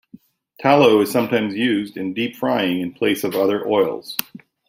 Tallow 0.59 0.99
is 1.01 1.11
sometimes 1.11 1.53
used 1.53 1.95
in 1.95 2.15
deep 2.15 2.35
frying 2.35 2.81
in 2.81 2.91
place 2.91 3.23
of 3.23 3.35
other 3.35 3.67
oils. 3.67 4.17